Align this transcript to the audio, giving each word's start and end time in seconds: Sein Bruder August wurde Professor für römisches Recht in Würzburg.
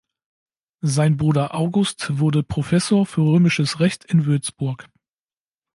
Sein 0.83 1.15
Bruder 1.17 1.53
August 1.53 2.17
wurde 2.17 2.41
Professor 2.41 3.05
für 3.05 3.21
römisches 3.21 3.79
Recht 3.79 4.03
in 4.03 4.25
Würzburg. 4.25 4.89